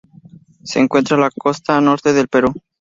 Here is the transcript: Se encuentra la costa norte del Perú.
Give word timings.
Se 0.63 0.79
encuentra 0.79 1.15
la 1.15 1.29
costa 1.29 1.79
norte 1.79 2.11
del 2.11 2.27
Perú. 2.27 2.51